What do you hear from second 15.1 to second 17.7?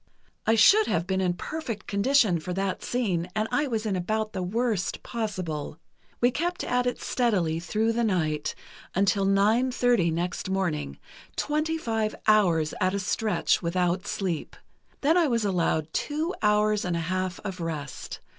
I was allowed two hours and a half of